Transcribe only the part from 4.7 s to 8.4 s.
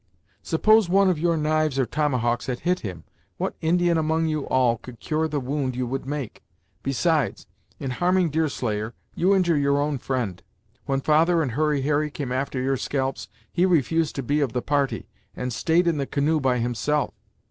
could cure the wound you would make. Besides, in harming